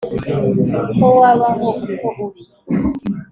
ko 0.99 1.07
wabaho 1.19 1.67
uko 1.85 2.07
uri 2.23 2.43